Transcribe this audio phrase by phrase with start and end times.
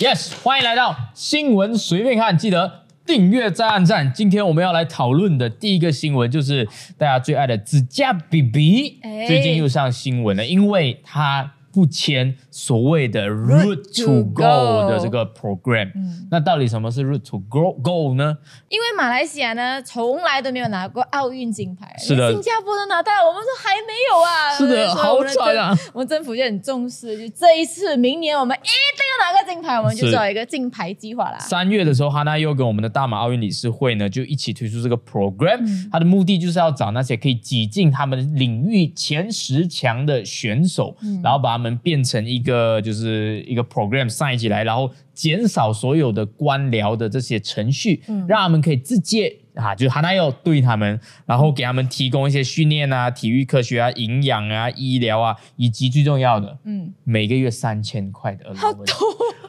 [0.00, 4.10] Yes，欢迎来到新闻随便看，记得订阅再按赞。
[4.14, 15.90] 今天我们要来讨论的第一个新闻就是大家最爱的指甲 BB，、哎最近又上新闻了，因为它不签所谓的 Root to to Go Go 的这个 program。
[16.30, 18.38] 那到底什么是 Root to Go Go 呢？
[18.68, 24.50] 因为马来西亚呢，从来都没有拿过奥运金牌，是的新加坡都拿到了，我们说还没有啊。
[24.56, 25.76] 是的好惨啊！
[25.92, 31.38] 我们政府就很重视，就这一次，明年我们一定要拿个金牌，我们就做一个金牌计划啦。
[31.38, 48.26] 三月的时候，哈娜又跟我们的大马奥运理事会呢，就一起推出这个 program，、它的目的就是要找那些可以挤进他们领域前十强的选手，然后把他们变成一个就是一个 program 上一起来，然后减少所有的官僚的这些程序，嗯。
[48.26, 49.36] 让他们可以直接。
[49.54, 58.84] 啊，就是哈娜要对他们，然后给他们提供一些训练啊、体育科学啊、营养啊、医疗啊，以及最重要的，嗯，每个月三千块的好多，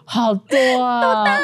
[0.06, 1.38] 好多啊！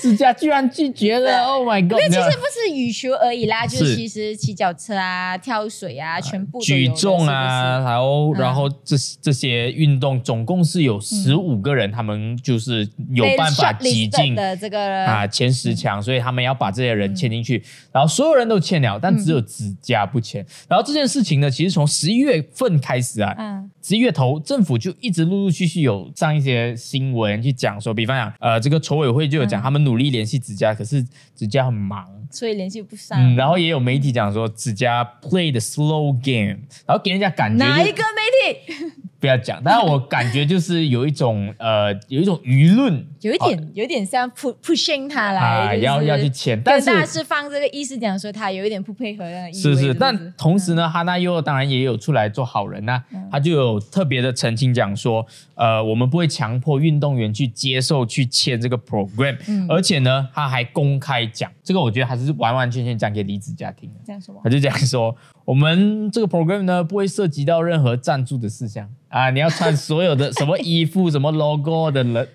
[0.00, 1.92] 指甲居然拒绝了，Oh my god！
[1.92, 8.40] 因为其实不是羽球而已啦，就是是其实骑脚车啊、跳水啊，全部举重啊，然后嗯。
[8.44, 20.44] 然后这这些运动总共是有十五个人，他们就是有办法挤进的这个啊前十强，所以他们要把这些人签进去，然后所有人都签了，但只有指甲不签。
[20.68, 23.70] 然后这件事情呢，其实从十一月份开始啊，嗯。
[23.82, 31.02] 十一月头，政府就一直陆陆续续有上一些新闻去讲说，比方讲，呃，这个筹委会就有讲，嗯他们努力联系子佳，可是
[31.34, 33.18] 子佳很忙，所以联系不上。
[33.18, 38.20] 嗯，然后也有媒体讲说，子佳 play the slow game，然后给人家感觉哪一个媒
[38.56, 38.92] 体？
[39.24, 49.74] 不要讲，但是我感觉就是有一种 呃，有一种舆论有一点，有一点像 pu pushing 他来，啊，就是要要去签，但是跟大师放这个意思讲说他有一点不配合的意味。
[49.74, 53.26] 是是，但同时呢，哈纳又当然也有出来做好人呐、嗯。
[53.32, 59.36] 他就有特别的澄清讲说，呃，我们不会强迫运动员去接受去签这个 program，、
[59.70, 64.00] 而嗯且呢，他还公开讲，这个我觉得还是完完全全讲给李子家听的。
[64.04, 64.50] 这样说吗他？
[64.50, 72.28] 就讲说，我们这个 program 呢不会涉及到任何赞助的事项啊，你要穿所有的 什么衣服、什么 logo 的人的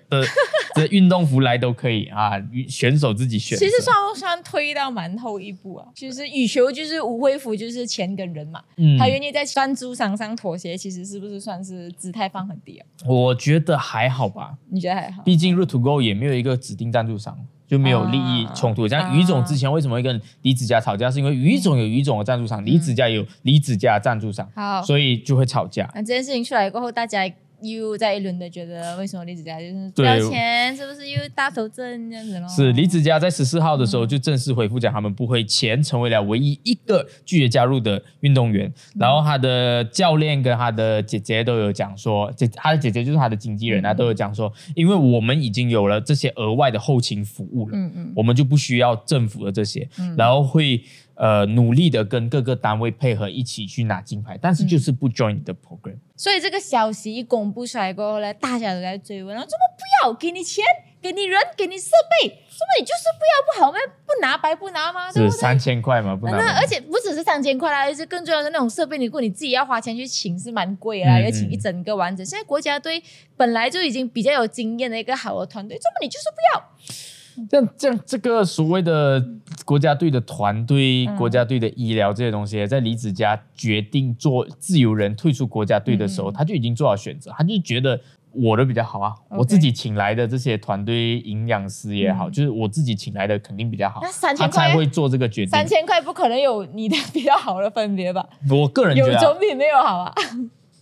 [0.74, 2.32] 的运动服来都可以啊，
[2.68, 3.56] 选手自己选。
[3.58, 5.86] 其实算不算推到蛮后一步啊？
[5.94, 12.86] 其实羽球就是吴恢复，就是钱跟人嘛，嗯他愿意在赞助商上妥协，其实是不是算是姿态放很低啊？
[13.06, 15.22] 我觉得还好吧，你觉得还好？
[15.22, 17.36] 毕竟 Root to Go 也没有一个指定赞助商，
[17.70, 18.88] 就没有利益冲突。
[18.88, 25.88] 像于总之前为什么会跟李子嘉吵架，是因为于总有于总的赞助商，李子嘉有李子嘉的赞助商，好，所以就会吵架。
[25.94, 27.30] 那这件事情出来过后，大家
[27.62, 30.06] 又在一轮的觉得，为什么李子嘉就是不对。
[30.06, 32.48] 要钱，是不是又大头症这样子咯？
[32.48, 38.72] 是李子嘉在十四号的时候就正式回复讲，他们不会钱，成为了唯一一个拒绝加入的运动员。
[38.98, 48.12] 然后他的教练跟他的姐姐都有讲说，姐他的姐姐就是他的经纪人啊，都有讲说，因为我们已经有了这些额外的后勤服务了，嗯嗯。
[48.16, 50.82] 我们就不需要政府的这些，然后会
[51.20, 55.98] 呃努力的跟各个单位配合一起去拿金牌，但是就是不 join 你的 program。
[56.16, 60.64] 所以这个消息一公布出来过后呢，大家都在追问，然后怎么不要给你钱，
[61.02, 63.78] 给你人，给你设备，怎么你就是不要不好吗？
[64.06, 65.12] 不拿白不拿吗？
[65.12, 65.30] 对不对？
[65.30, 66.16] 是三千块嘛？
[66.16, 72.24] 不拿那而且不只是三千块啦，而且更重要的那种设备，你如果你自己要花钱去请是蛮贵的啦，嗯要请一整个完整。
[72.24, 73.02] 现在国家队
[73.36, 77.19] 本来就已经比较有经验的一个好的团队，怎么你就是不要？
[77.48, 79.24] 这样这样，这个所谓的
[79.64, 88.00] 国家队的团队、嗯国家队的医疗这些东西，在李子嘉决定做自由人退出国家队的时候，嗯他就已经做好选择，他就觉得
[88.32, 95.66] 我的比较好啊我自己请来的这些团队营养师也好，嗯就是我自己请来的肯定比较好那，3000他才会做这个决定三。
[95.66, 98.24] 千块不可能有你的比较好的分别吧？
[98.50, 100.14] 我个人觉有得啊、总比没有好啊？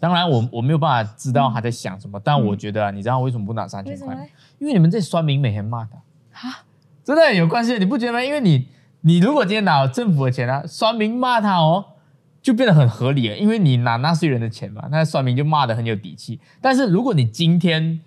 [0.00, 4.14] 当然我我没有办法知道他在想什么，但我觉得啊，你知道为什么不拿三千块？
[4.58, 5.90] 因为你们这酸民每天骂他，
[6.42, 6.64] 啊
[7.04, 8.22] 真的有关系，你不觉得吗？
[8.22, 8.68] 因为你
[9.00, 11.84] 你如果今天拿了政府的钱啊，酸民骂他哦，
[12.42, 16.38] 就变得很合理了，因为你拿纳税人的钱嘛，那酸民就骂的很有底气。
[16.60, 18.00] 但是如果你今天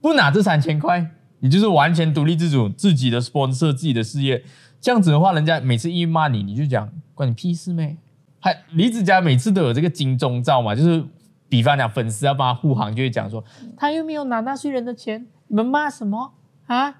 [0.00, 4.42] 不拿这三千块，你就是完全独立自主，自己的 sponsor 自己的事业，
[4.80, 7.96] 这样子的话，人家每次一骂你，你就讲关你屁事没？
[8.40, 11.04] 还李子嘉每次都有这个金钟罩嘛，就是
[11.48, 13.44] 比方讲粉丝要帮他护航，就会讲说
[13.76, 16.32] 他又没有拿纳税人的钱，你们骂什么
[16.66, 16.96] 啊？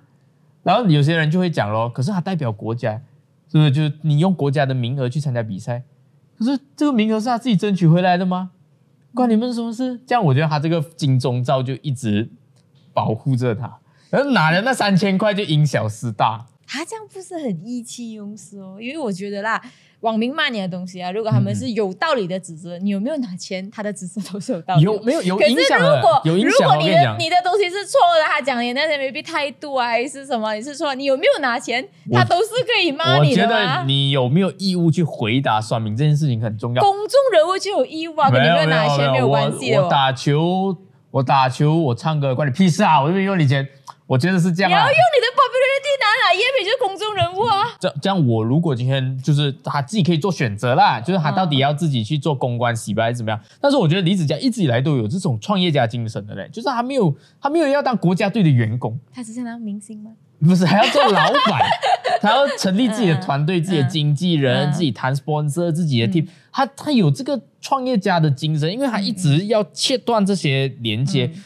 [0.68, 3.00] 然后有些人就会讲咯，可是他代表国家，
[3.50, 3.70] 是不是？
[3.70, 5.82] 就是你用国家的名额去参加比赛，
[6.38, 8.50] 可是这个名额是他自己争取回来的吗？
[9.14, 9.98] 关你们什么事？
[10.06, 12.30] 这样我觉得他这个金钟罩就一直
[12.92, 13.78] 保护着他，
[14.10, 16.44] 然后拿了那三千块就因小失大。
[16.66, 18.76] 他这样不是很意气用事哦？
[18.78, 19.58] 因为我觉得啦，
[20.00, 24.82] 网民骂你的东西啊，如果他们是有道理的指责，你有没有拿钱，他的指责都是有道理。
[24.82, 26.20] 有没有有可是影响的如果？
[26.24, 33.84] 有影响，如果你的你的东西是错的，他讲你那些 maybe 态度啊还是什么，你是错，你有没有拿钱，他都是可以骂你的我觉得。
[33.86, 36.80] 你有没有义务去回答算命这件事情很重要。
[36.80, 39.74] 公众人物就有义务啊，跟你有没有拿钱没有关系。
[39.74, 40.76] 我我打球，
[41.10, 43.02] 我打球，我唱歌，关你屁事啊！
[43.02, 43.66] 我又没用你钱，
[44.06, 44.92] 我觉得是这样啊你要用。
[44.92, 45.27] 你的
[46.34, 47.62] 叶美就是公众人物啊。
[47.80, 53.40] 这这样，我如果今天就是他自己可以做选择啦，就是他到嗯底要自己去做公关洗白还是怎么样？
[53.60, 60.10] 但是我觉得李子嘉一直以来都有这种创业家精神的嘞，就是他没有他没有要当国家队的员工，他只是当明星吗？
[60.40, 61.60] 不是还要做老板，
[62.22, 71.30] 他要成立自己的团队、嗯自己的经纪人、嗯自己谈 sponsor、自己的 team，、他他有这个创业家的精神，因为他一直要切断这些连接。
[71.34, 71.42] 嗯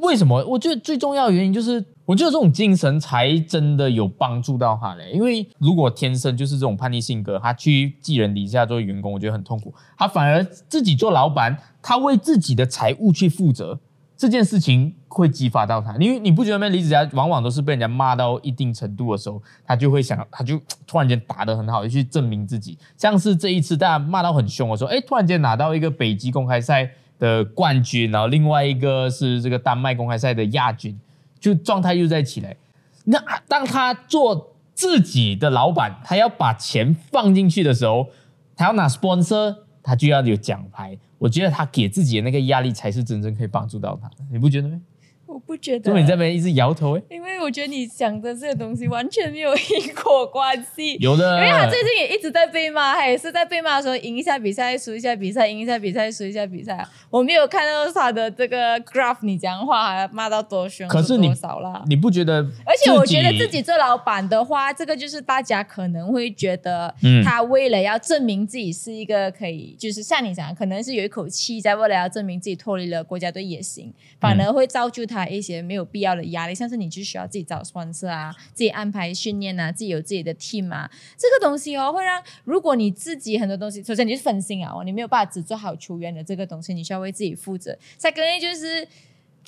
[0.00, 0.42] 为什么？
[0.46, 5.12] 我觉得最重要的原因就是，我觉得这种精神才真的有帮助到他嘞。
[5.12, 9.72] 因为如果天生就是这种叛逆性格，他去寄人篱下做员工，我觉得很痛苦。
[9.96, 13.78] 他反而自己做老板，他为自己的财务去负责，
[14.16, 15.96] 这件事情会激发到他。
[15.98, 16.68] 因为你不觉得吗？
[16.68, 22.76] 李子嘉往往都是被人家骂到一定程度的时候，他就会想，他就突然间打得很好，就去证明自己。
[22.96, 30.98] 像是这一次大家骂到很凶的时候，哎，突然间拿到一个北极公开赛的冠军，然后另外一个是这个丹麦公开赛的亚军，
[31.40, 32.56] 就状态又在起来。
[33.04, 38.08] 那当他做自己的老板，他要把钱放进去的时候，
[38.54, 40.96] 他要拿 sponsor，他就要有奖牌。
[41.18, 44.80] 我觉得他给自己的那个压力才是真正可以帮助到他的，你不觉得吗？
[45.30, 45.84] 我不觉得。
[45.84, 46.98] 怎么你这边一直摇头？
[46.98, 50.96] 哎，因为我觉得你讲的这个东西完全没有因果关系。
[51.00, 56.86] 有的，因为他最近也一直在被骂，他也是在被骂的时候赢一下比赛，输一下比赛，赢一下比赛，输一下比赛。
[57.08, 61.82] 我没有看到他的这个 graph，你讲话还骂到多凶，可是你多少啦？
[61.86, 62.44] 你不觉得？
[62.64, 87.76] 而且我觉得自己做老板的话，这个就是大家可能会觉得嗯，他为了要证明自己是一个可以，就是像你讲的，可能是有一口气在为了要证明自己脱离了国家队也行，反而会造就他一些没有必要的压力，像是你就需要自己找双车啊，自己安排训练啊，自己有自己的 team 啊，这个东西哦，会让如果你自己很多东西，首先你是分心啊，哦，你没有办法只做好球员的这个东西，你需要为自己负责。
[87.96, 88.86] 再跟就是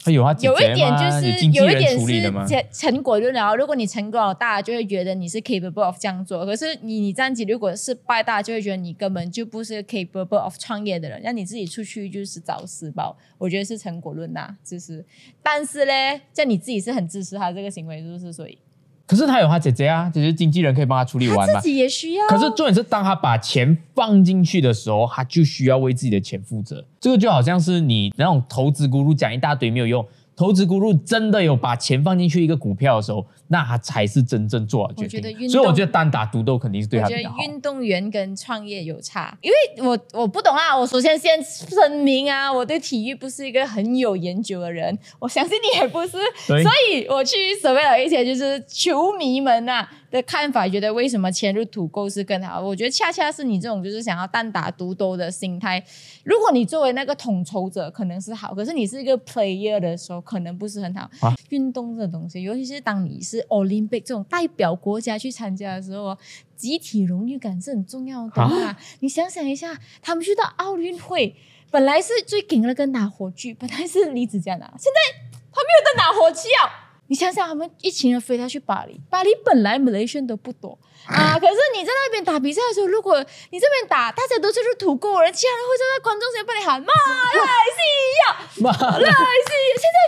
[0.05, 2.49] 有一点就是有一点是？
[2.49, 3.55] 成成果论了。
[3.55, 6.44] 如果你成果了，大家就会觉得你是 capable of 这样做。
[6.44, 13.17] 可是你你这样子如果失败，大家就会觉得你根本就不是 capable of 创业的人，让你自己出去就是找死包。
[13.39, 15.05] 我觉得是成果论呐，就是。
[15.43, 18.33] 但是嘞，像你自己是很支持他这个行为，是不是？
[18.33, 18.59] 所以
[19.06, 21.69] 可是他有他姐姐啊，姐姐经纪人可以帮他处理完嘛他自。
[21.69, 22.26] 己也需要。
[22.28, 26.84] 可是重点是，当他把钱放进去的时候，他就需要为自己的钱负责。
[27.00, 35.49] 这个就好像是你那种投资咕噜讲一大堆没有用，投资股路真的有把钱放进去一个股票的时候，那他才是真正做好决定。
[35.49, 37.52] 所以我觉得单打独斗肯定是对我觉得他比较好。
[37.52, 40.76] 运动员跟创业有差，因为我我不懂啊。
[40.76, 46.12] 我首先先声明啊，我对体育不是一个很有研究的人，我相信你也不是，
[46.49, 52.61] 对所以我去所谓的一些就是球迷们呐、的看法，觉得为什么潜入土沟是更好？
[52.61, 55.82] 我觉得恰恰是你这种就是想要单打独斗的心态。
[56.23, 61.11] 如果你作为那个统筹者，可能是好，可是你是一个 player 的时候，可能不是很好。
[61.20, 66.19] 啊运动这东西，尤其是当你是 Olympic 这种代表国家去参加的时候哦，
[66.56, 68.76] 集体荣誉感是很重要的？
[69.00, 71.35] 你想想一下，他们去到奥运会，
[71.70, 75.20] 本来是最顶的跟拿火炬，本来是李子嘉拿，现在
[75.53, 76.81] 他没有在拿火炬啊。
[77.12, 80.73] 你想想，他们一群人飞他去巴黎，巴黎本来 Malaysian 都不多
[81.12, 83.21] 啊，可是你在那边打比赛的时候，如果
[83.52, 86.88] 你这边打，大家都是土狗人，其他人会站在观众席帮你喊马
[87.37, 87.81] 来西
[88.16, 88.25] 亚，
[88.64, 88.73] 妈。
[88.73, 89.99] 马来西亚，现在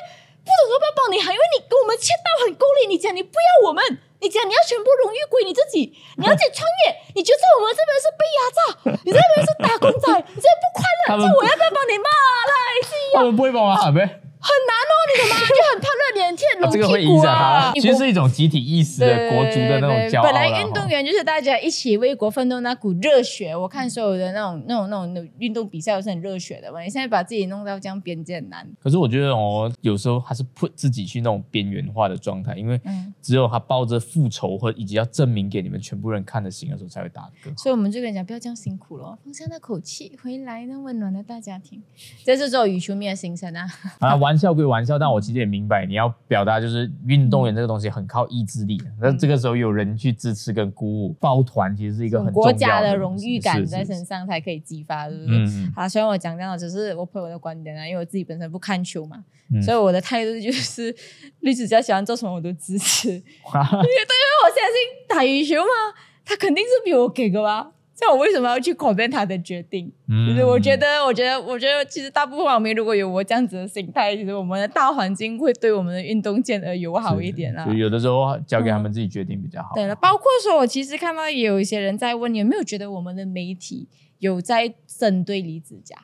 [0.41, 3.85] 不懂要不要帮你喊，因为你跟我们签到很够力，你讲你不要我们，
[4.25, 8.61] 你讲你要全部荣誉归你自己， 你要自己创业，你觉得我们这边是被压榨，
[9.05, 10.81] 你这边是打工仔，你这边不快
[11.13, 12.09] 乐，这我要不要帮你马
[12.49, 12.53] 来
[12.89, 13.21] 西亚？
[13.21, 14.25] 他们不会帮我喊呗？
[14.45, 15.37] 很难哦，你懂吗？
[15.49, 26.81] 就很怕热脸贴冷这个会影响他啊。，其实是一种集体意识的国足的那种骄傲啦本来运动员就是大家一起为国奋斗那股热血，我看所有的那种、那种、那种那种运动比赛都是很热血的嘛。
[26.81, 28.69] 你现在把自己弄到这样边界很难。
[28.83, 37.51] 可是我觉得哦，有时候还是 put 自己去那种边缘化的状态，因为嗯只有他抱着复仇或以及要证明给你们全部人看的心的时候，才会打歌。
[37.57, 41.83] 所以我们就跟你讲，不要这样辛苦了，放下那口气，回来那温暖的大家庭。
[42.25, 43.67] 这是做羽球迷的心声啊。
[44.01, 54.25] 啊，玩笑归玩笑，但我其实也明白你要表达就是运动员这个东西很靠意志力，那、这个时候有人去支持跟鼓舞，抱团其实是一个很国家的的荣誉感在身上。
[54.25, 55.71] 才可以激发，是不是？
[55.77, 59.23] 好，虽然我讲这样的只是我朋友的观点啊，因为我自己本身不看球嘛，
[59.53, 60.95] 嗯所以我的态度就是
[61.41, 64.75] 绿子家喜欢做什么我都支持，因为嗯我相信
[65.09, 65.69] 打羽球嘛，
[66.25, 67.73] 他肯定是比我给的吧。
[67.95, 69.93] 像我为什么要去 comment 他的决定？
[70.27, 77.73] 就是我觉得，我觉得，我觉得，其实大部分网民如果有我这样子的心态，其实我们的大环境会对我们的运动健儿友好一点啊。
[77.73, 79.71] 有的时候交给他们自己决定比较好。
[79.75, 85.97] 对了，包括说我其实看到也有一些人在问，有没有觉得我们的媒体有在针对李子嘉？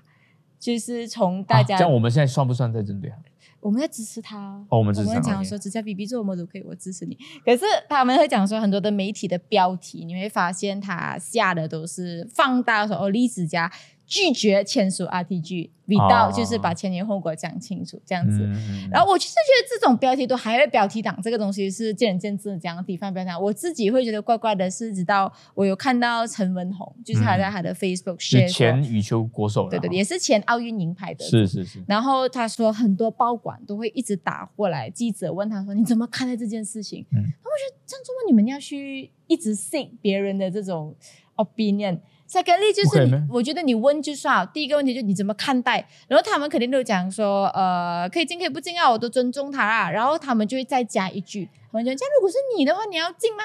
[0.60, 3.16] 就是从大家，像我们现在算不算在针对他？
[3.60, 5.12] 我们在支持他，哦，我们支持他。
[5.12, 7.16] 我们讲说，只要 B B 做什么都可以，我支持你。
[7.44, 13.70] 可是他们会讲说，很多的媒体的标题，你会发现他下的都是放大说哦，李子嘉。
[14.10, 18.42] 拒绝签署 RTG，比到就是把前因后果讲清楚这样子。
[18.90, 23.40] 然后我其实觉得这种标题都还会标题党，这个东西是见仁见智，这样地方标题党。
[23.40, 31.80] 我自己会觉得怪怪的，是直到我有看到陈文宏，就是他在他的 Facebook share，前羽球国手，对对，也是前奥运银牌的，是是是。
[31.86, 37.06] 然后他说很多报馆都会一直打过来，记者问他说你怎么看待这件事情？
[37.12, 37.30] 嗯，我觉
[37.70, 40.96] 得这样做你们要去一直信别人的这种
[41.36, 42.00] opinion。
[42.30, 44.48] Secondly，就是我觉得你问就算。
[44.54, 45.84] 第一个问题就你怎么看待？
[46.06, 49.90] 然后他们肯定都讲说，呃，可以进可以不进啊，我都尊重他啦。
[49.90, 53.42] 然后他们就会再加一句，他们讲，这样如果是你的话，你要进吗？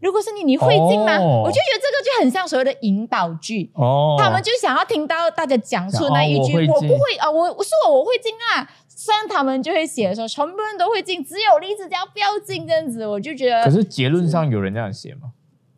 [0.00, 1.18] 如果是你，你会进吗？
[1.18, 3.70] 我就觉得这个就很像所谓的引导句。
[3.72, 4.16] 哦。
[4.18, 8.68] 他们就想要听到大家讲出那一句，我不会啊，我我是我我会进啊。
[8.86, 13.64] 虽然他们就会写说，全部人都会进，只有李子嘉不要进这样子，我就觉得。
[13.64, 15.32] 可是结论上有人这样写吗？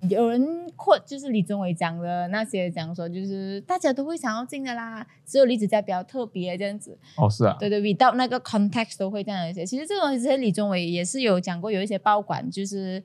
[0.08, 6.96] 有人或就是李宗伟讲的那些讲说，就是大家都会想要进的啦，只有李子嘉比较特别这样子。
[7.16, 9.64] 哦，是啊，对对，without 那个 context 都会这样一些。
[9.64, 13.02] 其实这种其实李宗伟也是有讲过，有一些报馆就是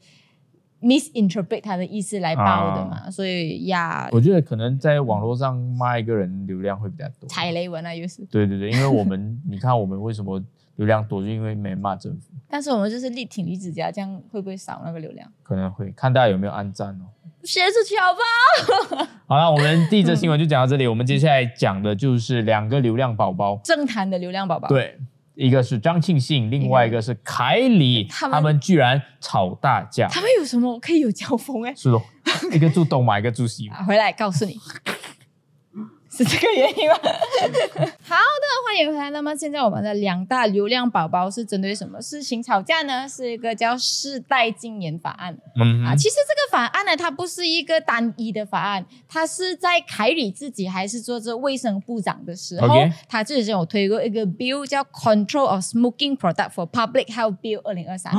[0.81, 7.27] misinterpret 他的意思来报的嘛，所以呀，我觉得可能在网络上骂一个人流量会比较多。
[7.29, 8.25] 踩雷文啊，又是。
[8.25, 10.43] 对对对，因为我们 你看我们为什么？
[10.81, 15.31] 流量多就因为没骂政府，但是我们就是力挺李子嘉，这样会不会少那个流量？
[15.43, 17.05] 可能会看大家有没有按赞哦。
[17.43, 19.07] 学出去好不好？
[19.29, 20.87] 好了，我们第一则新闻就讲到这里。
[20.87, 24.67] 我们接下来讲的就是两个流量宝宝，政坛的流量宝宝。
[24.67, 24.97] 对，
[25.35, 30.07] 一个是张庆信，另外一个是凯里，他们居然吵大架。
[30.07, 31.61] 他们有什么可以有交锋？
[31.63, 32.01] 哎，是哦，
[32.51, 33.81] 一个住东马，一个住西马。
[33.85, 34.59] 回来告诉你。
[36.11, 36.95] 是这个原因吗？
[38.03, 39.09] 好的，欢迎回来。
[39.11, 43.07] 那么现在我们的两大流量宝宝是针对什么事情吵架呢？
[43.07, 45.37] 是一个叫世代禁言法案。
[45.55, 52.75] 嗯啊，其实这个法案呢，它不是一个单一的法案，它是在凯里自己还是做这卫生部长的时候，
[53.07, 58.11] 他之前有推过一个 bill 叫 Control of Smoking Product for Public Health Bill 二零二三。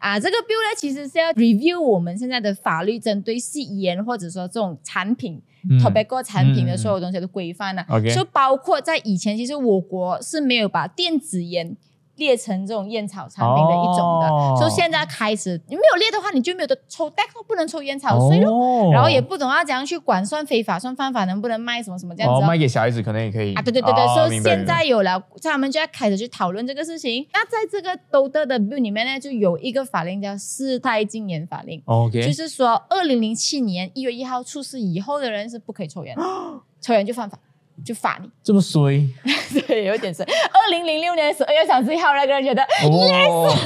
[0.00, 5.40] 啊，这个 bill 呢，其实是要 review 我们现在的法律，针对吸烟或者说这种产品。
[5.80, 7.84] Tobacco 产品的所有东西都规范了，
[8.14, 11.76] 就包括在以前，其实我国是没有把电子烟。
[12.18, 18.90] 列成这种烟草产品的一种的，所以现在开始你没有列的话，你就没有的抽，但不能抽烟草税喽。
[18.92, 22.46] 然后也不懂要怎样去管，算非法算犯法，能不能卖什么什么这样子？
[22.46, 23.62] 卖给小孩子可能也可以啊。
[23.62, 27.26] 对对对对，所以现在有了，他们就要开始去讨论这个事情。
[27.32, 31.80] 那在这个都德的 bill 里面呢，就有一个法令叫世态禁烟法令。
[31.86, 36.22] OK，就是说，二零零七年一月一号出事以后的人是不可以抽烟的，
[36.82, 37.38] 抽烟就犯法。
[37.84, 39.08] 就罚你这么衰，
[39.66, 40.24] 对，有点衰。
[40.26, 43.58] 二零零六年十二月三十一号，那个人觉得，yes，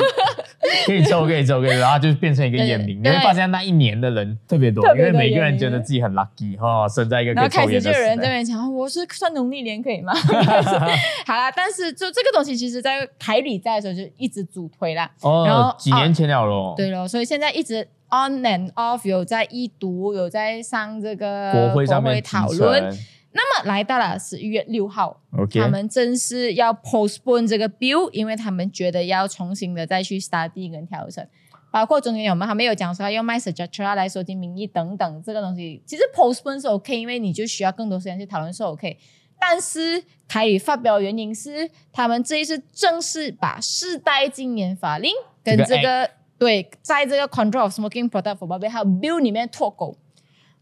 [0.86, 3.02] 可以抽，可以抽，可以，然后就变成一个烟民。
[3.02, 10.12] 你会发现那一年的人特别多，因为每个人觉得自己很 lucky 哈，生在一个可以抽烟的然后开始就有人在那边讲，我是算农历年可以吗？
[11.26, 15.10] 好啦，但是就这个东西，其实在台里在的时候就一直主推啦。
[15.22, 16.74] 哦，然后几年前了咯。
[16.76, 22.96] 对咯，所以现在一直 on and off 有在一读，有在上这个国会上面讨论。
[23.34, 25.20] 那么来到了十一月六号，
[25.52, 31.26] 他们正式要 postpone 这个 bill，因为他们觉得要重新的再去 study 跟调整，
[31.70, 38.98] 包括中间有没有还没有讲说要卖 suggestion 来收集民意等等这个东西，其实 postpone 是 OK，因为你就需要更多时间去讨论是 OK。
[39.40, 45.10] 但是凯宇发表原因是，他们这一次正式把世代禁烟法令
[45.42, 46.08] 跟这个
[46.38, 49.96] 对，在这个 control of smoking product for public health bill 里面脱钩。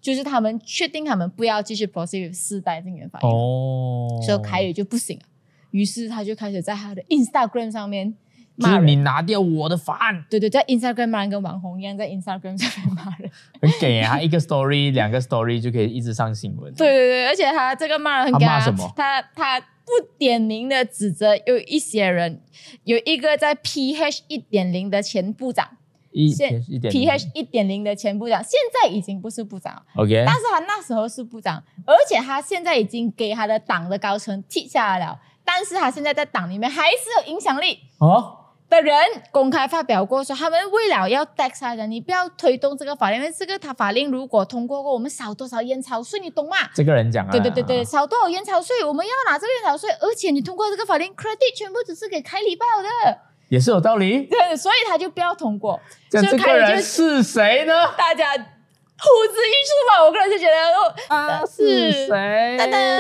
[0.00, 5.24] 就是他们确定他们不要继续 proceed 四代禁烟法哦，所以凯宇就不行了，
[5.70, 8.14] 于是他就开始在他的 Instagram 上面
[8.56, 13.30] 骂人，你拿掉我的法案，对对，在 Instagram 骂人跟网红一样，在 Instagram 上面骂人，
[13.60, 18.90] 很给啊，一个 story 两个 story 就可以一直上新闻，对对对，而且他这个骂人很骂什么？
[18.96, 22.40] 他他不点名的指责有一些人，
[22.84, 25.76] 有一个在 PH 一点零的前部长。
[26.34, 38.36] 现 P H 一点零的前部长，现在已经不是部长，OK，但是他那时候是部长，而且他现在已经给他的党的高层踢下来了，但是他现在在党里面还是有影响力哦。
[38.70, 38.94] 的人
[39.32, 46.56] 公开发表过说，他们为了要 tax 他的，你不要推动这个法令，因为这个他法令如果通过过，我们少多少烟草税，你懂吗？
[46.72, 53.18] 这个人讲啊，对对对对，少多少烟草税，我们要拿这个烟草税，而且你通过这个法令，credit 全部只是给凯里报的，
[53.50, 54.22] 也是有道理。
[54.22, 55.78] 对，所以他就不要通过。
[56.08, 57.74] 这这个人是谁呢？
[57.98, 58.24] 大家。
[59.00, 62.58] 呼之欲出吧，我个人就觉得哦，啊是谁？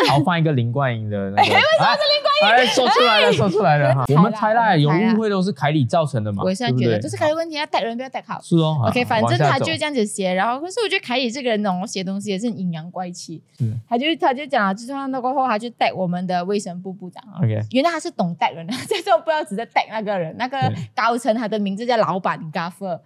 [0.08, 2.48] 好，换一个林冠英的那个， 为什么是林冠英？
[2.48, 4.04] 哎，说出来了，说出来了哈。
[4.08, 6.42] 我们猜啦，有误会都是凯里造成的嘛？
[6.42, 8.40] 我现在觉得这是凯里问题，要带人不要带好。
[8.40, 13.42] 是哦，OK，反正他就这样子写，然后可是我觉得凯里这个人哦，写东西也是阴阳怪气。
[13.60, 17.22] 嗯，他就他就讲了，就算那过后，他就带我们的卫生部部长。
[17.42, 20.58] OK，原来他是懂带人的，这时候不知道只是带那个人，那个
[20.94, 23.00] 高层，他的名字叫老板 Gaffer。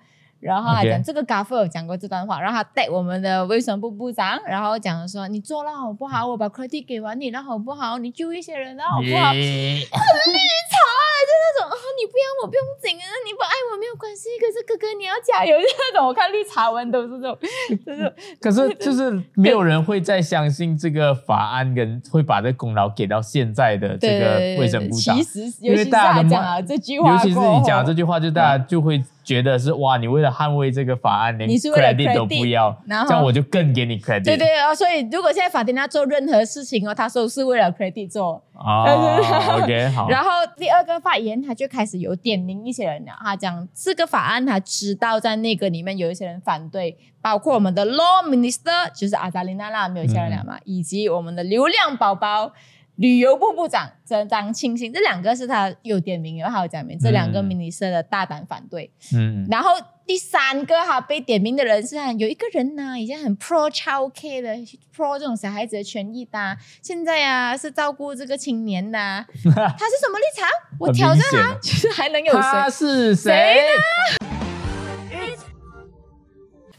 [0.44, 6.26] 然后他讲这个 g a f f e r 有讲过这段话，然后他带我们的卫生部部长，然后讲说你做了好不好？
[6.26, 7.96] 我把 credit 给完你了好不好？
[7.96, 9.30] 你救一些人了好不好？
[9.30, 10.76] 很绿茶，
[11.24, 17.38] 就那种啊你不要我不用紧啊，你不爱我没有关系，可是哥哥你要加油，就那种我看绿茶文都是这种，
[17.86, 18.14] 就 是。
[18.38, 29.02] 可是就是没有人会再相信这个法案跟会把这功劳给到现在的这个卫生部长，其实因为大家讲了这句话，尤其是你讲这句话，就大家就会。
[29.24, 34.24] 觉得是哇，你为了捍卫这个法案，连 credit 都不要，这样我就更给你 credit。
[34.24, 38.42] 对对啊，所以如果现在法庭他做任何事情哦，他说是为了 credit 做。
[38.54, 39.18] 哦，
[39.62, 40.08] OK 好。
[40.08, 52.52] 然后第二个发言，他就开始有点名一些人了，他讲这个法案他知道在那个里面有一些人反对，包括我们的 Law Minister 就是阿扎琳娜啦，没有下来了嘛，以及我们的流量宝宝。
[52.96, 53.90] 旅游部部长
[54.28, 58.90] 张清新，这两个是他有点名，有还有讲名，这两个 minister 的大胆反对。
[59.14, 59.70] 嗯，然后
[60.06, 64.54] 第三个哈被点名的人是有一个人呢，以前很 pro child care 的
[64.94, 68.98] ，pro 这种小孩子的权益的，现在啊是照顾这个青年的，
[69.42, 70.48] 他是什么立场？
[70.78, 72.40] 我挑战他，其实还能有谁？
[72.40, 73.82] 他是谁呢？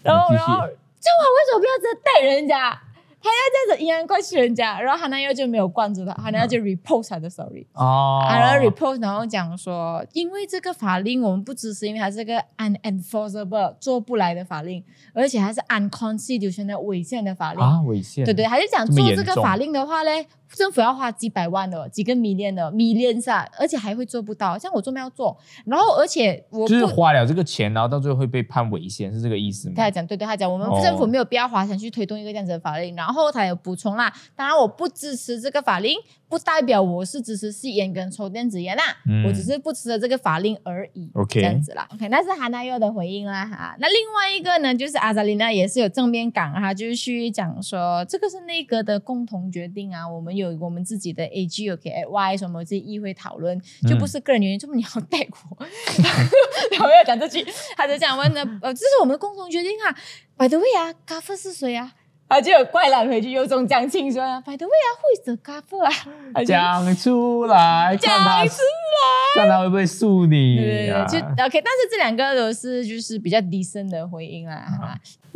[0.01, 2.79] 然后，然后，这我为什么不要直接带人家？
[3.25, 17.61] 他要这样子阴阳怪气人家，然后他男友就没有惯住他，他男友就 report 他的 story，哦，然后 report 然后讲说，因为这个法令我们不支持，因为它是个 unenforceable 做不来的法令，而且还是 unconstitutional 违宪的法令。
[17.61, 20.27] 啊，违宪，对对，他就讲做这个法令的话嘞。
[20.55, 24.57] 政府要花几百万的，几个 million 的 millions 啊，而且还会做不到。
[24.57, 29.73] 像我做没要做，然后而且我就是花了这个钱，然后到最后会被判违宪，是这个意思吗？
[29.75, 32.95] 他讲对对，他讲我们政府没有必要花钱去推动一个这样子的法令。
[32.95, 35.95] 然后他有补充啦，当然我不支持这个法令。
[36.27, 38.83] 不代表我是支持吸烟跟抽电子烟啦，
[39.27, 41.09] 我只是不支持的这个法令而已。
[41.13, 41.87] OK，这样子啦。
[41.93, 43.75] OK，那是韩奈佑的回应啦哈。
[43.79, 55.65] 那另外一个呢，就是阿扎琳娜也是有正面感哈，就是去讲说这个是内阁的共同决定啊，我们有我们自己的 AG OK Y 什么这议会讨论，就不是个人原因，这么你要带我，
[56.71, 57.45] 然后要讲这句，
[57.77, 59.95] 他就讲问呢， 呃，这是我们的共同决定啊。
[60.37, 61.93] By the way 啊，咖啡是谁啊？
[62.27, 66.43] 啊，就有怪懒回去，有种讲清楚啊，By the way 啊，Who is the 啊？
[66.43, 68.47] 讲出来，讲出来，
[69.35, 70.57] 看他会不会诉你？
[70.57, 71.61] 对，就 OK。
[71.61, 74.65] 但是这两个都是就是比较低声的回应啦。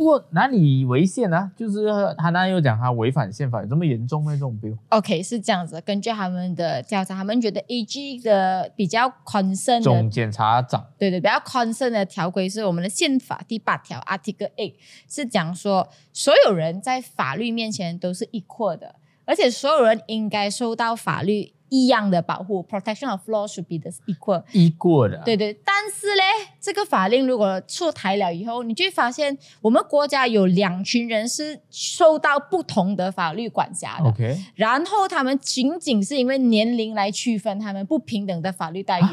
[0.00, 1.52] 不过哪里违宪呢？
[1.54, 1.86] 就是
[2.16, 4.32] 他那又讲他违反宪法，有这么严重吗？
[4.32, 5.78] 这种标？OK，是这样子。
[5.82, 16.80] 根据他们的调查，他们觉得 AG 的比较 concern 总检察长，对对，比较 concern 的条规是我们的宪法第八条 Article Eight，是讲说所有人。
[16.80, 18.94] 在法律面前都是 equal 的，
[19.26, 22.62] 而且所有人应该受到法律一样的保护。
[22.68, 25.22] Protection of law should be the equal equal 的。
[25.24, 26.22] 对对，但是呢，
[26.60, 34.10] 这个法令如果出台了以后，你就会发现我们国家有两群人是受到不同的法律管辖的。
[34.10, 39.04] OK，然后他们仅仅是因为年龄来区分他们不平等的法律待遇。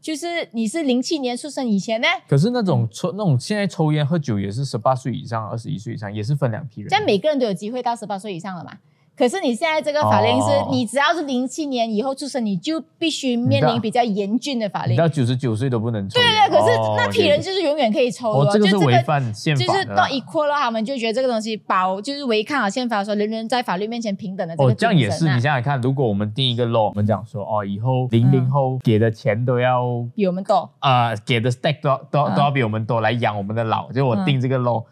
[0.00, 2.08] 就是你是零七年出生以前呢？
[2.26, 6.90] 可是那种抽那种现在抽烟喝酒也是十八岁以上、二十一岁以上，也是分两批人。
[6.90, 8.72] 现在每个人都有机会到十八岁以上了嘛？
[9.14, 14.96] 可是你现在这个法令是，你只要是零七年以后出生，你就必须面临比较严峻的法令。
[14.96, 16.18] 到九十九岁都不能抽。
[16.18, 25.24] 对对，可是那批人就是永远可以抽的，这个是违反宪法就是到 equal 了，他们就觉得这个东西保就是违抗了宪法，说人人在法律面前平等的这个哦，这样也是。
[25.24, 29.84] 你想想看，如果我们定一个 law，我们讲说哦，以后零零后给的钱都要
[30.16, 34.82] 比我们多啊，给的 stack 都都都要比我们多来养我们的老，就我定这个 law。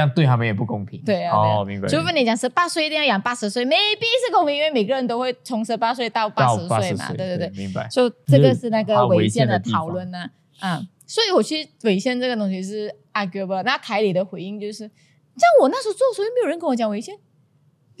[0.00, 1.02] 这样对他们也不公平。
[1.04, 1.86] 对啊，哦，明白。
[1.86, 7.08] 除非你讲十八岁一定要养八十岁，maybe 是公平，因为每个人都会从十八岁到八十岁嘛。
[7.12, 7.86] 对对对，明白。
[7.90, 10.24] 所以这个是那个违宪的讨论呢。
[10.60, 13.62] 啊，所以我去违宪这个东西是 arguable。
[13.62, 17.14] 那凯里的回应就是，像我那时候做，所以没有人跟我讲违宪。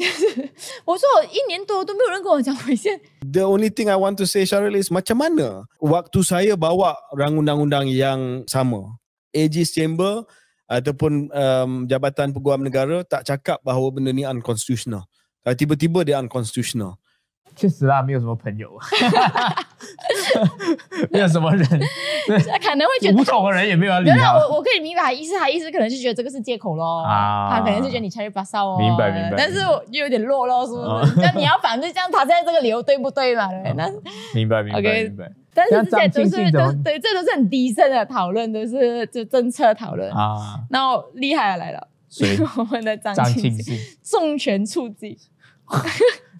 [0.86, 2.98] 我说我一年多都没有人跟我讲违宪。
[3.20, 7.84] The only thing I want to say Syaril is macam mana waktu saya bawa rang undang-undang
[7.92, 8.96] yang sama.
[9.32, 10.24] AG's Chamber
[10.70, 15.02] ataupun um, Jabatan Peguam Negara tak cakap bahawa benda ni unconstitutional.
[15.42, 16.94] Tiba-tiba dia unconstitutional.
[17.56, 18.70] 确实啦，没有什么朋友，
[21.10, 24.38] 没有什么人，可能会觉得无统的人也没有要理没有啦，他。
[24.38, 31.20] 我我可以明白他意思，他意思可能是觉得这个是借口咯，啊他可能是觉得你 cherry 巴少哦，明白明白但是我又有点弱咯，是不啊是？
[31.20, 33.48] 那你要反对这样，他现在这个理由对不对嘛？
[33.48, 33.88] 对， 那
[34.34, 40.08] 明白明白明白但是这些都是都庆怎么对，这都是很低声的讨论，都是就政策讨论。
[40.12, 40.60] 啊！
[40.70, 42.38] 然后厉害的来了，谁？
[42.56, 45.18] 我们的张张庆庆庆信重拳出击。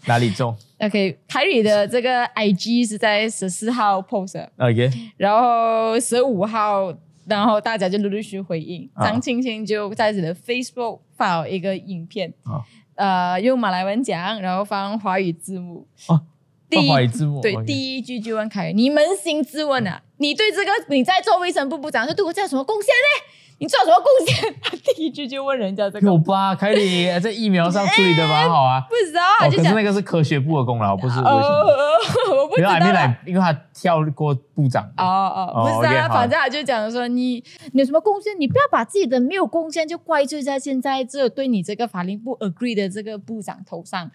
[0.07, 4.49] 哪里中 OK，凯里的这个 IG 是在十四号 post。
[4.57, 6.93] OK，然后十五号，
[7.27, 8.89] 然后大家就陆陆续续回应。
[8.95, 15.87] 啊张青青就在自己的 Facebook 发了一个影片，啊呃，用马来文讲，然后放华语字幕。
[16.07, 16.23] 啊，
[16.71, 23.40] 第一放华语字幕对第一句就问凯：“你扪心自问啊，你对这个你在做卫生部部长，是对国家有什么贡献呢？
[23.61, 26.55] 你做什么贡献？”他第一句就问人家这个，有吧？
[26.55, 28.81] 凯里 在疫苗上处理的蛮好啊。
[28.89, 31.19] 不知道啊，哦，就讲可是那个是科学部的功劳，不是。
[31.21, 32.93] 我不知道因为还没啊。
[32.93, 34.83] 来，因为他跳过部长。
[34.97, 44.11] 哦哦，哦不是啊，好反正他就讲说你你有什么贡献，你不要把自己的没有贡献就怪罪在现在这对你这个法令部 agree 的这个部长头上。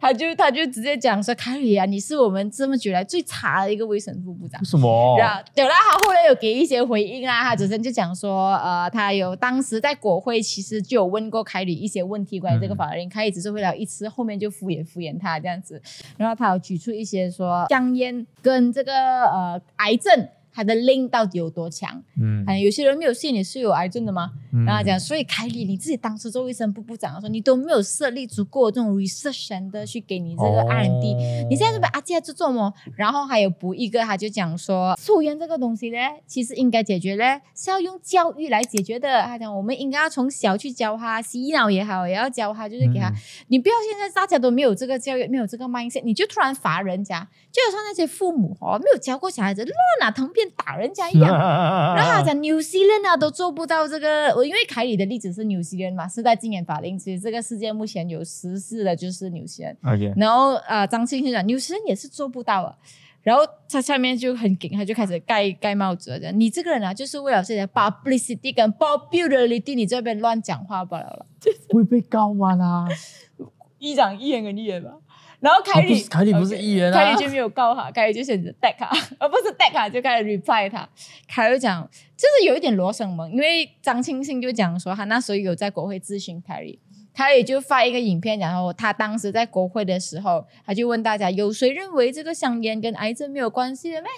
[0.00, 4.64] 他就他就直接讲说，凯里啊，你是我们这么久来最差的一个卫生部部长。
[4.64, 5.16] 什么？
[5.18, 15.82] 然后，对啦，他后来有给一些回应啊，他只是就讲说，呃，他有当时在国会其实就有问过凯里一些问题关于这个法令，凯里只是回了一次，后面就敷衍敷衍他这样子。
[16.16, 22.02] 然后他有举出一些说香烟跟这个呃癌症它的 link 到底有多强？
[22.20, 24.32] 嗯啊，有些人没有信你是有癌症的吗？
[24.52, 31.14] 嗯然后讲，所以凯里你自己当时做卫生部部长的时候，你都没有设立足够的这种 research center 去给你这个 R&D，、
[31.48, 32.74] 你现在是不是阿姐在做么？
[32.96, 39.22] 然后还有补一个，他就讲说，抽烟这个东西呢，其实应该解决呢，是要用教育来解决的。
[39.22, 43.14] 他讲，我们应该要从小去教他，洗脑也好，也要教他，就是给他，嗯
[43.48, 51.30] 你不要现在大家都没有这个教育，没有这个 mindset，你就突然罚人家，就好像那些父母哦，没有教过小孩子，乱拿藤片打人家一样。
[51.96, 59.76] 然后他讲 New Zealand 啊都做不到这个，我因为凯里的例子是 New Zealand 嘛，是在禁烟法令，其实这个世界目前有实施的就是 New Zealand。
[60.16, 62.74] 然后呃，张庆庆讲 New Zealand 也是做不到啊。
[63.20, 71.26] 然后他下面就很紧，他就开始盖盖帽子了，讲你这个人啊，就是为了这些 publicity 跟 popularity，你这边乱讲话罢了了，
[71.70, 72.88] 会被告吗啦？
[73.78, 74.92] 一长一言跟一言吧。
[75.40, 78.86] 然后凯里，凯里不是议员啊凯里就没有告他，凯里就选择 deck 他，
[79.18, 80.88] 而不是 deck 他，就开始 reply 他。
[81.28, 86.80] 凯里讲，就是有一点罗生门，因为张庆庆就讲说，他那时候有在国会咨询凯里，
[87.14, 94.08] 凯里就发一个影片，然后他当时在国会的时候，他就问大家，有谁认为这个香烟跟癌症没有关系的没？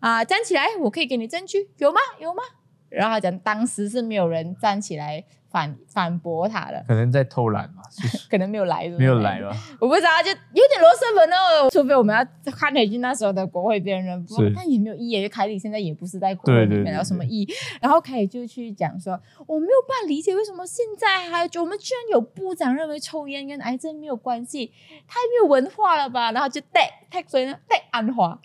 [0.00, 2.00] 啊，站起来，我可以给你证据，有吗？
[2.20, 2.42] 有吗？
[2.88, 7.82] 然后他讲，当时是没有人站起来反反驳他的，可能在偷懒嘛，
[8.30, 9.40] 可能没有来，没有来。
[9.40, 9.50] 吧。
[9.80, 11.70] 我不知道，就有点罗生门哦。
[11.70, 17.48] 除非我们要看回去那时候的国会辩论，不是但也没有意义，凯里现在也不是在国会里面，有什么意义？
[17.80, 24.72] 然后凯里就去讲说，我没有办法理解为什么现在还我们居然有部长认为抽烟跟癌症没有关系，
[25.08, 26.32] 太没有文化了吧？
[26.32, 27.56] 然后就带带谁呢？
[27.68, 28.38] 带安华。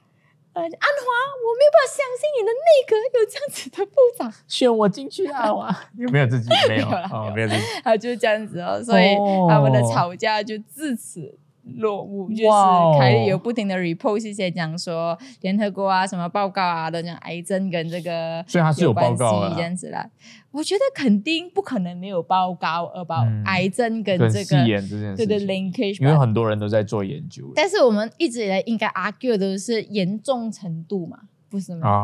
[0.54, 5.54] 呃，安华，我没有办法相信你的内阁有这样子的部长， 选我进去啊！
[5.54, 5.74] 哇，
[6.12, 7.62] 没有自己，没有 没有啦哦，没有自己。
[7.84, 11.38] 他就是这样子哦，所以哦他们的吵架就自此
[11.78, 12.30] 落伍。
[12.30, 12.98] 就是哇哦。
[13.00, 19.54] 凯里有不停的 repost 一些讲说联合国啊什么报告啊的讲癌症跟这个，所以他是有报告的啦。
[19.56, 20.10] 这样子啦。
[20.52, 23.44] 我觉得肯定不可能没有报告 about 嗯。
[23.46, 27.50] 癌症跟跟这个对对事情，linkage，因为很多人都在做研究。
[27.56, 31.18] 但是我们一直以来应该 argue 的是严重程度嘛，
[31.52, 31.88] 不是吗？
[31.88, 31.96] 啊，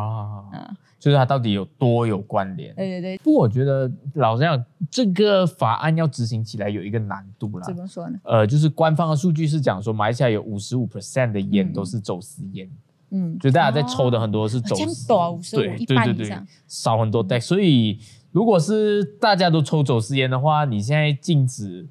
[0.51, 2.75] 啊，就是它到底有多有关联。
[2.75, 7.73] 对对对，不过我觉得老实讲，这个法案要执行起来有一个难度啦怎。
[7.75, 8.19] 么说呢？
[8.23, 12.69] 呃，就是官方的数据是讲说，马来西亚有五十五 percent 的烟嗯都是走私烟，
[13.12, 17.99] 嗯，就大家在抽的很多是走私，多啊55对对对对少很多所以
[18.31, 21.88] 如果是大家都抽走私烟的话，你现在禁止。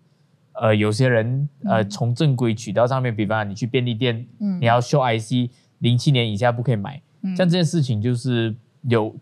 [0.59, 7.03] 呃，有些人呃嗯从正规渠道上面，比方你去便利店，嗯你要秀 IC，零七年以下不可以买，嗯
[7.35, 9.15] 像这件事情就是有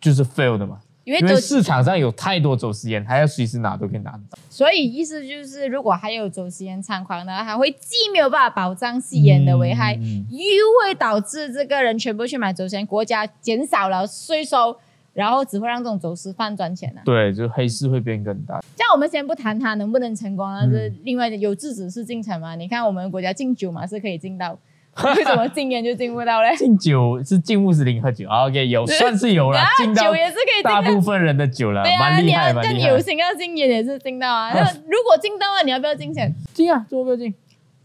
[0.00, 4.38] 就是 fail 的嘛，因因为市场上有太多走私烟，还要随时拿都可以拿得到。
[4.48, 10.38] 所以意思就是，如果还有走私烟猖狂呢，还会既没有办法保障吸烟的危害，嗯又
[10.84, 14.76] 会导致这个人全部去买走私烟，国家减少了税收，
[15.12, 17.02] 然后只会让这种走私犯赚钱啊。
[17.04, 18.60] 对，就黑市会变更大。
[18.76, 22.54] 这样我们先不谈它能不能成功啊，嗯这另外的有制止是进程嘛？
[22.56, 24.58] 你看我们国家禁酒嘛是可以禁到，
[25.16, 26.54] 为什么禁烟就禁不到嘞？
[26.56, 30.62] 禁酒是禁穆斯林喝酒啊，OK，有 算是有了啊，，禁到酒也是可以。
[30.62, 32.98] 大部分人的酒了，对啊，蛮厉害，蛮厉害但有。
[33.00, 34.50] 心要禁烟也是禁到啊。
[34.52, 37.34] 那 如果禁到了，你要不要禁钱禁啊，做不要禁？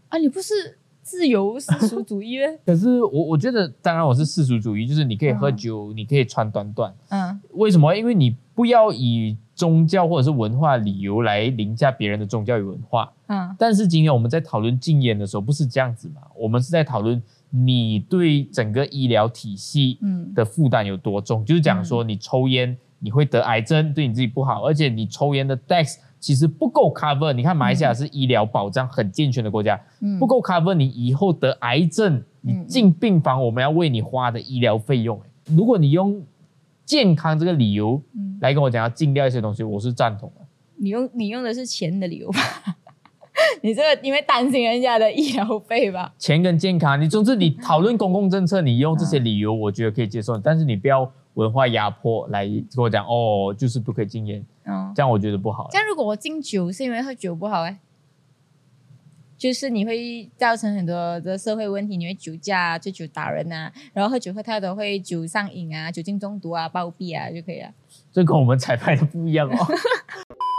[0.08, 0.18] 啊？
[0.18, 0.75] 你不是
[1.06, 2.58] 自由世俗主义咩？
[2.66, 7.94] 可是我我觉得，当然我是世俗主义，就是你可以喝嗯酒，你可以穿短短，嗯为什么？
[7.94, 13.12] 因为你不要以宗教或者是文化理由来凌驾别人的宗教与文化。
[13.28, 16.22] 嗯但是今天我们在讨论禁烟的时候，不是这样子嘛？
[16.36, 27.32] 我们是在讨论你对整个医疗体系嗯的负担有多重，就是讲说你抽烟你会得癌症，对你自己不好，而且你抽烟的 tax 其实不够 cover。
[27.32, 35.20] 你看马来西亚是医疗保障很健全的国家，嗯不够 cover 你以后得癌症，你嗯进病房我们要为你花的医疗费用。
[35.44, 36.20] 如果你用
[36.84, 40.44] 健康这个理由嗯，来跟我讲要禁掉一些东西，我是赞同的。
[40.78, 42.40] 你用你用的是钱的理由吧？
[43.62, 46.12] 你这个因为担心人家的医疗费吧？
[46.18, 55.78] 钱跟健康，你总之你讨论公共政策，你用这些理由，我觉得可以接受，但是你不要文化压迫来跟我讲哦，就是不可以禁烟，嗯，这样我觉得不好这。
[55.78, 57.78] 样如果我敬酒是因为喝酒不好哎，
[59.36, 67.70] 就是你会造成很多的社会问题，你会酒驾、啊、醉酒打人啊，然后喝酒喝太多会酒上瘾啊、酒精中毒啊、暴毙啊就可以了。
[68.10, 69.56] 这跟我们彩排的不一样哦。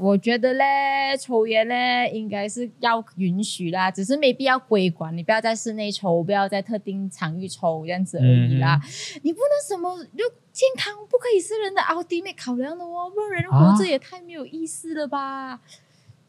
[0.00, 8.80] 我觉得嘞，抽烟嘞应该是要允许啦，只是没必要规管，你不要在室内抽，不要在特定场域抽这样子而已啦。
[9.22, 15.60] 你不能什么就健康不可以是人的 ultimate 考量的哦，不然人活着也太没有意思了吧？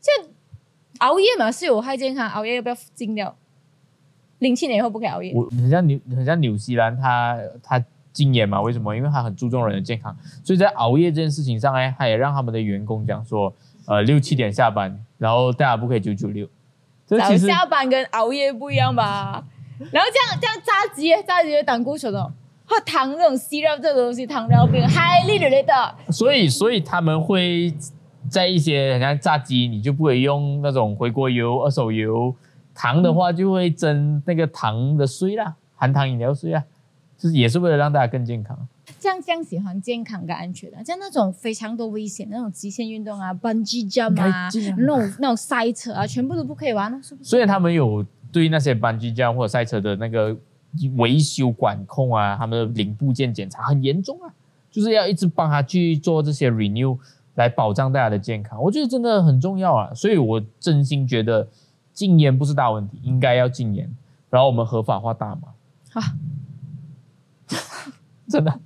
[0.01, 0.31] 这样
[0.99, 3.37] 熬夜嘛是有害健康，熬夜要不要禁掉？
[4.39, 5.33] 零七年以后不可以熬夜。
[5.33, 8.61] 我很像纽很像纽西兰，它它禁烟嘛？
[8.61, 8.95] 为什么？
[8.95, 13.53] 因为他很注重人的健康，所以在熬夜这件事情上呢，他也让他们的员工讲说，
[13.85, 16.47] 呃，六七点下班，然后大家不可以九九六。
[17.07, 19.43] 这早下班跟熬夜不一样吧？
[19.91, 22.31] 然后这样这样炸鸡，炸鸡的胆固醇哦，
[22.65, 26.11] 喝糖这种息肉这种东西，糖尿病 highly related。
[26.11, 27.73] 所以所以他们会
[28.29, 32.35] 在一些很像炸鸡，你就不可以用那种回锅油、二手油。
[32.75, 36.63] 糖的话就会增那个糖的税啦，含糖饮料税啊，
[37.19, 38.57] 就是也是为了让大家更健康。
[38.99, 47.29] 这样这样喜欢健康跟安全的，像那种非常多危险那种极限运动啊，bungee jump 啊那种那种赛车啊，全部都不可以玩了，是不是？
[47.29, 50.35] 所以他们有对那些班机这或者赛车的那个
[50.97, 54.33] 维修管控啊，他们的零部件检查很严重啊，
[54.71, 56.97] 就是要一直帮他去做这些 renew
[57.35, 58.61] 来保障大家的健康。
[58.61, 61.47] 我觉得真的很重要啊，所以我真心觉得
[61.93, 63.89] 禁烟不是大问题，应该要禁烟，
[64.29, 65.41] 然后我们合法化大麻。
[65.93, 66.03] 啊，
[68.31, 68.59] 真的，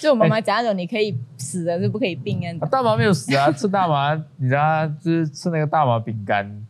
[0.00, 2.66] 就我妈妈讲那种你可以死的，是不可以病啊。
[2.66, 6.66] 大麻没有死啊，吃大麻，你知道，就是吃那个大麻饼干。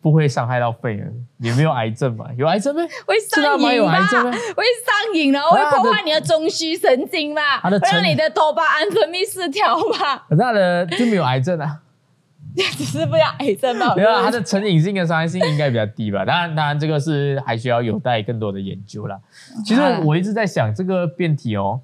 [0.00, 1.04] 不会伤害到肺的，
[1.38, 2.26] 也没有癌症嘛？
[2.36, 2.86] 有癌症咩？
[3.06, 3.72] 会上瘾吧？
[3.72, 4.32] 有癌症咩？
[4.54, 7.56] 会上瘾，然后会破坏你的中枢神经吧？
[7.56, 10.26] 会它的成让你的多巴胺分泌失调吧？
[10.28, 11.80] 可是他的就没有癌症啊。
[12.78, 13.94] 只是不要癌症吧？
[13.96, 16.24] 没有啊，它的成瘾性跟伤害性应该比较低吧？
[16.24, 19.20] 当然，当然这个是还需要有待更多的研究啦。
[19.64, 21.80] 其实我一直在想，这个辩题哦，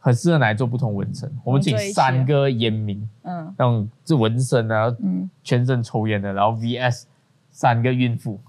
[0.00, 1.30] 很适合拿来做不同纹身。
[1.44, 7.04] 我们请三个烟民，嗯那种是纹身啊，嗯，全身抽烟的，然后 VS
[7.50, 8.40] 三个孕妇，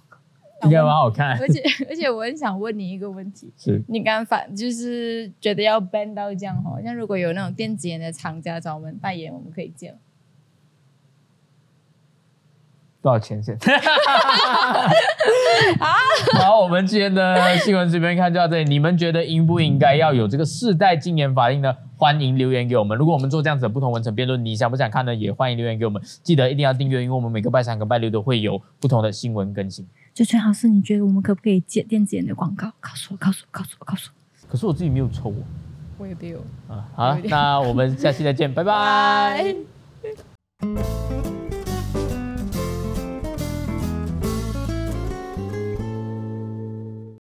[0.63, 1.39] 应该蛮好看。
[1.39, 9.99] 而且而且我很想问你一个问题， 是你刚反就是觉得要 ban 到这样哦，像如果有那种电子烟的厂家找我们代言，我们可以接吗。
[13.05, 13.55] 多少钱先？
[16.33, 18.63] 好，我们今天的新闻随便看就到这里。
[18.67, 21.71] 你们觉得应不应该要有这个世代禁言法令呢？
[21.97, 22.97] 欢迎留言给我们。
[22.97, 25.13] 如果我们做这样子的不同文成辩论，你想不想看呢？
[25.13, 26.01] 也欢迎留言给我们。
[26.23, 29.87] 记得一定要订阅，因为我们每个拜三跟拜六都会有不同的新闻更新。
[30.11, 32.71] 就最好是你觉得我们可不可以接电子烟的广告？
[32.79, 34.51] 告诉我，告诉我，告诉我，告诉我。
[34.51, 35.31] 可是我自己没有抽
[35.99, 36.39] 我也没有。
[36.67, 36.89] 啊。
[36.95, 39.53] 好，那我们下期再见，拜拜。
[40.59, 41.44] 拜。